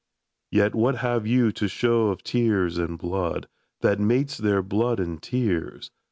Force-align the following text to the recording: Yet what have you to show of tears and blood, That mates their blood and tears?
Yet 0.49 0.73
what 0.73 0.95
have 0.95 1.27
you 1.27 1.51
to 1.51 1.67
show 1.67 2.07
of 2.07 2.23
tears 2.23 2.79
and 2.79 2.97
blood, 2.97 3.47
That 3.81 3.99
mates 3.99 4.35
their 4.35 4.63
blood 4.63 4.99
and 4.99 5.21
tears? 5.21 5.91